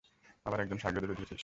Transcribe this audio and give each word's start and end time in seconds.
আবার 0.45 0.59
একজন 0.59 0.77
শাগরেদও 0.77 1.09
জুটিয়েছিস? 1.09 1.39